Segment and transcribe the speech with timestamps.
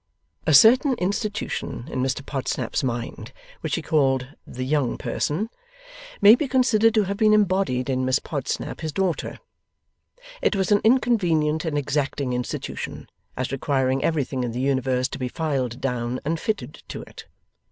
[0.47, 5.51] A certain institution in Mr Podsnap's mind which he called 'the young person'
[6.23, 9.37] may be considered to have been embodied in Miss Podsnap, his daughter.
[10.41, 15.27] It was an inconvenient and exacting institution, as requiring everything in the universe to be
[15.27, 17.27] filed down and fitted to it.